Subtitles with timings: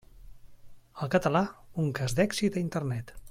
[1.03, 1.43] El català,
[1.85, 3.19] un cas d'èxit a Internet.